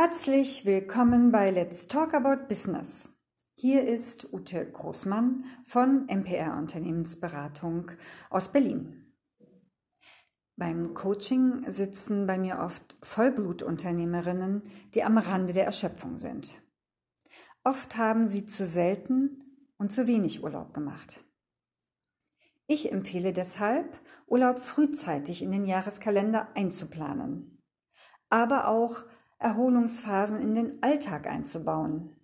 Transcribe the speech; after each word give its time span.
Herzlich 0.00 0.64
willkommen 0.64 1.32
bei 1.32 1.50
Let's 1.50 1.88
Talk 1.88 2.14
About 2.14 2.46
Business. 2.46 3.08
Hier 3.56 3.82
ist 3.82 4.32
Ute 4.32 4.64
Großmann 4.64 5.44
von 5.64 6.06
MPR 6.06 6.56
Unternehmensberatung 6.56 7.90
aus 8.30 8.52
Berlin. 8.52 9.12
Beim 10.54 10.94
Coaching 10.94 11.68
sitzen 11.68 12.28
bei 12.28 12.38
mir 12.38 12.60
oft 12.60 12.96
Vollblutunternehmerinnen, 13.02 14.62
die 14.94 15.02
am 15.02 15.18
Rande 15.18 15.52
der 15.52 15.64
Erschöpfung 15.64 16.16
sind. 16.16 16.54
Oft 17.64 17.96
haben 17.96 18.28
sie 18.28 18.46
zu 18.46 18.64
selten 18.64 19.42
und 19.78 19.90
zu 19.90 20.06
wenig 20.06 20.44
Urlaub 20.44 20.74
gemacht. 20.74 21.24
Ich 22.68 22.92
empfehle 22.92 23.32
deshalb, 23.32 23.98
Urlaub 24.28 24.60
frühzeitig 24.60 25.42
in 25.42 25.50
den 25.50 25.64
Jahreskalender 25.64 26.46
einzuplanen, 26.54 27.60
aber 28.30 28.68
auch 28.68 29.02
Erholungsphasen 29.38 30.40
in 30.40 30.54
den 30.54 30.82
Alltag 30.82 31.26
einzubauen. 31.26 32.16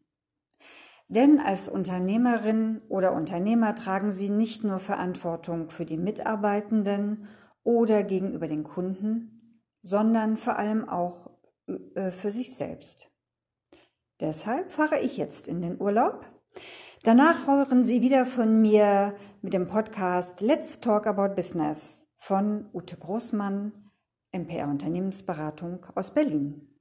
Denn 1.09 1.39
als 1.39 1.69
Unternehmerin 1.69 2.81
oder 2.89 3.13
Unternehmer 3.13 3.75
tragen 3.75 4.13
Sie 4.13 4.31
nicht 4.31 4.65
nur 4.65 4.79
Verantwortung 4.79 5.71
für 5.71 5.85
die 5.85 5.99
Mitarbeitenden 5.99 7.29
oder 7.63 8.03
gegenüber 8.03 8.49
den 8.49 8.65
Kunden, 8.65 9.61
sondern 9.83 10.37
vor 10.37 10.59
allem 10.59 10.89
auch 10.89 11.31
äh, 11.95 12.11
für 12.11 12.31
sich 12.31 12.57
selbst. 12.57 13.11
Deshalb 14.21 14.73
fahre 14.73 15.01
ich 15.01 15.17
jetzt 15.17 15.47
in 15.47 15.61
den 15.61 15.81
Urlaub. 15.81 16.25
Danach 17.03 17.47
hören 17.47 17.85
Sie 17.85 18.01
wieder 18.01 18.25
von 18.25 18.63
mir 18.63 19.15
mit 19.43 19.53
dem 19.53 19.69
Podcast 19.69 20.41
Let's 20.41 20.81
Talk 20.81 21.07
About 21.07 21.35
Business 21.35 22.07
von 22.17 22.71
Ute 22.73 22.97
Großmann, 22.97 23.91
MPR 24.33 24.69
Unternehmensberatung 24.69 25.85
aus 25.95 26.15
Berlin. 26.15 26.74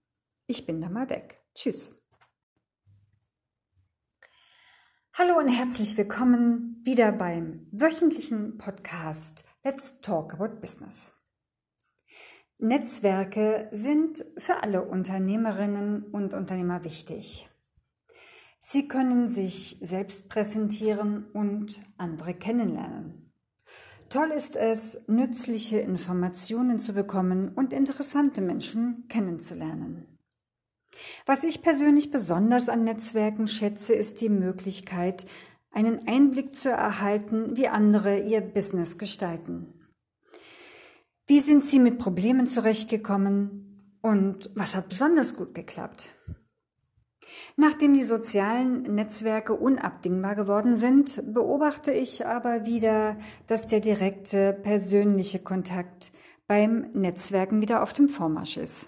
Ich 0.55 0.67
bin 0.67 0.81
da 0.81 0.87
mal 0.87 1.09
weg. 1.09 1.41
Tschüss. 1.55 1.91
Hallo 5.13 5.39
und 5.39 5.47
herzlich 5.47 5.97
willkommen 5.97 6.79
wieder 6.83 7.11
beim 7.11 7.65
wöchentlichen 7.71 8.59
Podcast 8.59 9.43
Let's 9.63 9.99
Talk 10.01 10.35
About 10.35 10.59
Business. 10.61 11.11
Netzwerke 12.59 13.67
sind 13.71 14.27
für 14.37 14.61
alle 14.61 14.83
Unternehmerinnen 14.83 16.03
und 16.03 16.35
Unternehmer 16.35 16.83
wichtig. 16.83 17.49
Sie 18.59 18.87
können 18.87 19.29
sich 19.29 19.79
selbst 19.81 20.29
präsentieren 20.29 21.31
und 21.31 21.81
andere 21.97 22.35
kennenlernen. 22.35 23.33
Toll 24.09 24.29
ist 24.29 24.55
es, 24.55 25.01
nützliche 25.07 25.79
Informationen 25.79 26.77
zu 26.77 26.93
bekommen 26.93 27.49
und 27.55 27.73
interessante 27.73 28.39
Menschen 28.39 29.07
kennenzulernen. 29.07 30.12
Was 31.25 31.43
ich 31.43 31.61
persönlich 31.61 32.11
besonders 32.11 32.69
an 32.69 32.83
Netzwerken 32.83 33.47
schätze, 33.47 33.93
ist 33.93 34.21
die 34.21 34.29
Möglichkeit, 34.29 35.25
einen 35.71 36.07
Einblick 36.07 36.55
zu 36.55 36.69
erhalten, 36.69 37.57
wie 37.57 37.67
andere 37.67 38.19
ihr 38.19 38.41
Business 38.41 38.97
gestalten. 38.97 39.73
Wie 41.25 41.39
sind 41.39 41.65
sie 41.65 41.79
mit 41.79 41.99
Problemen 41.99 42.47
zurechtgekommen 42.47 43.97
und 44.01 44.49
was 44.55 44.75
hat 44.75 44.89
besonders 44.89 45.35
gut 45.35 45.55
geklappt? 45.55 46.09
Nachdem 47.55 47.93
die 47.93 48.03
sozialen 48.03 48.83
Netzwerke 48.95 49.53
unabdingbar 49.53 50.35
geworden 50.35 50.75
sind, 50.75 51.33
beobachte 51.33 51.91
ich 51.91 52.25
aber 52.25 52.65
wieder, 52.65 53.17
dass 53.47 53.67
der 53.67 53.79
direkte 53.79 54.53
persönliche 54.53 55.39
Kontakt 55.39 56.11
beim 56.47 56.91
Netzwerken 56.93 57.61
wieder 57.61 57.81
auf 57.81 57.93
dem 57.93 58.09
Vormarsch 58.09 58.57
ist. 58.57 58.87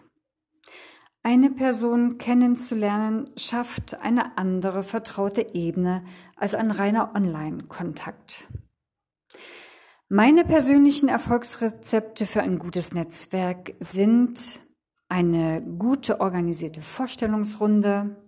Eine 1.25 1.49
Person 1.49 2.19
kennenzulernen 2.19 3.25
schafft 3.35 3.99
eine 3.99 4.37
andere 4.37 4.83
vertraute 4.83 5.55
Ebene 5.55 6.03
als 6.35 6.53
ein 6.53 6.69
reiner 6.69 7.15
Online-Kontakt. 7.15 8.43
Meine 10.07 10.45
persönlichen 10.45 11.09
Erfolgsrezepte 11.09 12.27
für 12.27 12.43
ein 12.43 12.59
gutes 12.59 12.93
Netzwerk 12.93 13.73
sind 13.79 14.59
eine 15.09 15.63
gute 15.63 16.21
organisierte 16.21 16.83
Vorstellungsrunde. 16.83 18.23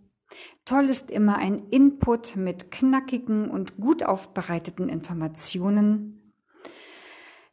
Toll 0.65 0.89
ist 0.89 1.11
immer 1.11 1.37
ein 1.37 1.67
Input 1.69 2.35
mit 2.35 2.71
knackigen 2.71 3.51
und 3.51 3.77
gut 3.77 4.01
aufbereiteten 4.01 4.89
Informationen. 4.89 6.33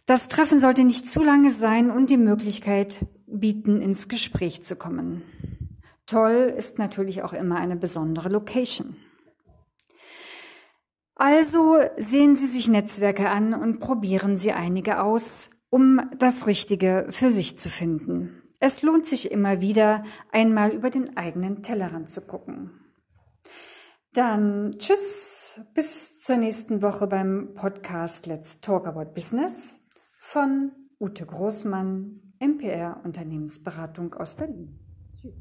Das 0.07 0.29
Treffen 0.29 0.59
sollte 0.59 0.85
nicht 0.85 1.13
zu 1.13 1.23
lange 1.23 1.53
sein 1.53 1.91
und 1.91 2.09
die 2.09 2.17
Möglichkeit 2.17 3.07
bieten, 3.27 3.81
ins 3.81 4.09
Gespräch 4.09 4.65
zu 4.65 4.77
kommen. 4.77 5.23
Toll 6.07 6.55
ist 6.57 6.79
natürlich 6.79 7.23
auch 7.23 7.33
immer 7.33 7.57
eine 7.57 7.77
besondere 7.77 8.29
Location. 8.29 8.97
Also 11.17 11.79
sehen 11.97 12.37
Sie 12.37 12.47
sich 12.47 12.69
Netzwerke 12.69 13.31
an 13.31 13.55
und 13.55 13.79
probieren 13.79 14.37
Sie 14.37 14.53
einige 14.53 15.01
aus, 15.01 15.49
um 15.71 16.11
das 16.19 16.47
Richtige 16.47 17.07
für 17.11 17.31
sich 17.31 17.57
zu 17.57 17.71
finden. 17.71 18.43
Es 18.61 18.83
lohnt 18.83 19.07
sich 19.07 19.31
immer 19.31 19.61
wieder, 19.61 20.05
einmal 20.33 20.73
über 20.73 20.91
den 20.91 21.17
eigenen 21.17 21.63
Tellerrand 21.63 22.11
zu 22.11 22.21
gucken. 22.21 22.71
Dann 24.13 24.77
tschüss, 24.79 25.61
bis 25.75 26.19
zur 26.19 26.37
nächsten 26.37 26.83
Woche 26.83 27.07
beim 27.07 27.55
Podcast 27.55 28.27
Let's 28.27 28.61
Talk 28.61 28.87
About 28.87 29.13
Business 29.15 29.81
von 30.19 30.73
Ute 30.99 31.27
Großmann, 31.27 32.24
MPR 32.45 33.01
Unternehmensberatung 33.05 34.13
aus 34.13 34.35
Berlin. 34.35 34.79
Tschüss. 35.19 35.33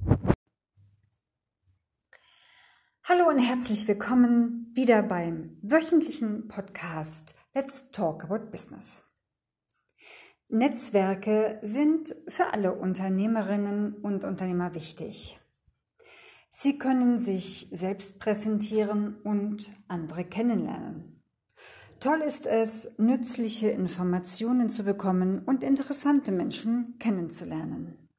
Hallo 3.04 3.28
und 3.28 3.40
herzlich 3.40 3.86
willkommen 3.90 4.72
wieder 4.74 5.04
beim 5.04 5.58
wöchentlichen 5.62 6.48
Podcast 6.48 7.36
Let's 7.54 7.92
Talk 7.92 8.24
About 8.24 8.52
Business. 8.52 9.04
Netzwerke 10.48 11.60
sind 11.62 12.16
für 12.30 12.54
alle 12.54 12.74
Unternehmerinnen 12.74 13.96
und 13.96 14.24
Unternehmer 14.24 14.74
wichtig. 14.74 15.38
Sie 16.52 16.78
können 16.78 17.20
sich 17.20 17.68
selbst 17.74 18.18
präsentieren 18.20 19.20
und 19.24 19.70
andere 19.90 20.24
kennenlernen. 20.24 21.23
Toll 22.04 22.20
ist 22.20 22.48
es, 22.48 22.92
nützliche 22.98 23.70
Informationen 23.70 24.68
zu 24.68 24.84
bekommen 24.84 25.40
und 25.46 25.64
interessante 25.64 26.34
Menschen 26.34 27.00
kennenzulernen. 27.00 28.10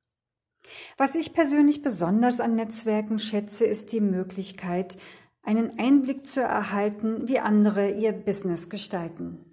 Was 0.96 1.14
ich 1.14 1.34
persönlich 1.34 1.82
besonders 1.82 2.40
an 2.40 2.54
Netzwerken 2.54 3.18
schätze, 3.18 3.66
ist 3.66 3.92
die 3.92 4.00
Möglichkeit, 4.00 4.96
einen 5.42 5.78
Einblick 5.78 6.26
zu 6.26 6.40
erhalten, 6.40 7.28
wie 7.28 7.40
andere 7.40 7.90
ihr 7.90 8.12
Business 8.12 8.70
gestalten. 8.70 9.44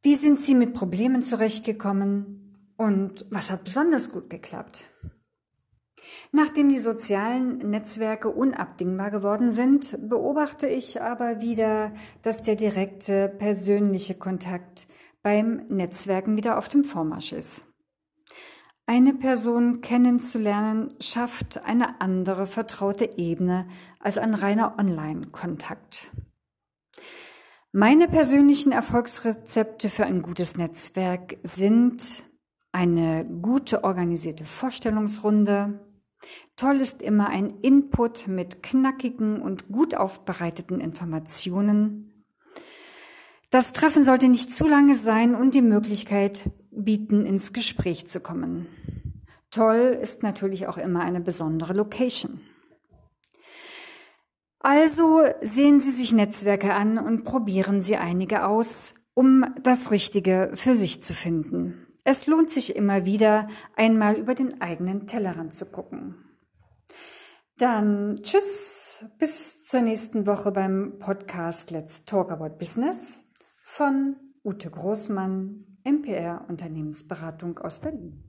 Wie 0.00 0.14
sind 0.14 0.40
sie 0.40 0.54
mit 0.54 0.72
Problemen 0.72 1.22
zurechtgekommen 1.22 2.72
und 2.78 3.26
was 3.28 3.50
hat 3.50 3.64
besonders 3.64 4.10
gut 4.10 4.30
geklappt? 4.30 4.82
Nachdem 6.32 6.68
die 6.68 6.78
sozialen 6.78 7.58
Netzwerke 7.70 8.28
unabdingbar 8.28 9.10
geworden 9.10 9.50
sind, 9.50 9.96
beobachte 10.08 10.66
ich 10.66 11.00
aber 11.00 11.40
wieder, 11.40 11.92
dass 12.22 12.42
der 12.42 12.56
direkte 12.56 13.28
persönliche 13.28 14.14
Kontakt 14.14 14.86
beim 15.22 15.66
Netzwerken 15.68 16.36
wieder 16.36 16.58
auf 16.58 16.68
dem 16.68 16.84
Vormarsch 16.84 17.32
ist. 17.32 17.62
Eine 18.86 19.12
Person 19.12 19.82
kennenzulernen 19.82 20.94
schafft 20.98 21.62
eine 21.62 22.00
andere 22.00 22.46
vertraute 22.46 23.18
Ebene 23.18 23.66
als 24.00 24.16
ein 24.16 24.32
reiner 24.32 24.78
Online-Kontakt. 24.78 26.10
Meine 27.72 28.08
persönlichen 28.08 28.72
Erfolgsrezepte 28.72 29.90
für 29.90 30.06
ein 30.06 30.22
gutes 30.22 30.56
Netzwerk 30.56 31.36
sind 31.42 32.24
eine 32.72 33.26
gute 33.26 33.84
organisierte 33.84 34.46
Vorstellungsrunde. 34.46 35.80
Toll 36.56 36.80
ist 36.80 37.02
immer 37.02 37.28
ein 37.28 37.60
Input 37.60 38.26
mit 38.26 38.62
knackigen 38.62 39.40
und 39.40 39.68
gut 39.68 39.94
aufbereiteten 39.94 40.80
Informationen. 40.80 42.24
Das 43.50 43.72
Treffen 43.72 44.04
sollte 44.04 44.28
nicht 44.28 44.54
zu 44.54 44.66
lange 44.66 44.96
sein 44.96 45.34
und 45.34 45.54
die 45.54 45.62
Möglichkeit 45.62 46.50
bieten, 46.70 47.24
ins 47.24 47.52
Gespräch 47.52 48.08
zu 48.08 48.20
kommen. 48.20 48.66
Toll 49.50 49.98
ist 50.00 50.22
natürlich 50.22 50.66
auch 50.66 50.76
immer 50.76 51.00
eine 51.00 51.20
besondere 51.20 51.72
Location. 51.72 52.40
Also 54.60 55.22
sehen 55.40 55.80
Sie 55.80 55.92
sich 55.92 56.12
Netzwerke 56.12 56.74
an 56.74 56.98
und 56.98 57.24
probieren 57.24 57.80
Sie 57.80 57.96
einige 57.96 58.44
aus, 58.44 58.92
um 59.14 59.46
das 59.62 59.90
Richtige 59.90 60.50
für 60.54 60.74
sich 60.74 61.02
zu 61.02 61.14
finden. 61.14 61.87
Es 62.10 62.26
lohnt 62.26 62.50
sich 62.50 62.74
immer 62.74 63.04
wieder, 63.04 63.48
einmal 63.76 64.16
über 64.16 64.34
den 64.34 64.62
eigenen 64.62 65.06
Tellerrand 65.06 65.52
zu 65.52 65.66
gucken. 65.66 66.14
Dann 67.58 68.20
tschüss, 68.22 69.04
bis 69.18 69.62
zur 69.62 69.82
nächsten 69.82 70.26
Woche 70.26 70.50
beim 70.50 70.98
Podcast 71.00 71.70
Let's 71.70 72.06
Talk 72.06 72.32
About 72.32 72.56
Business 72.56 73.22
von 73.62 74.16
Ute 74.42 74.70
Großmann, 74.70 75.66
MPR 75.84 76.46
Unternehmensberatung 76.48 77.58
aus 77.58 77.78
Berlin. 77.78 78.24